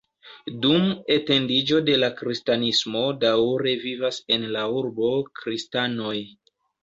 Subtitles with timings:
[0.61, 6.17] Dum etendiĝo de la kristanismo daŭre vivas en la urbo kristanoj.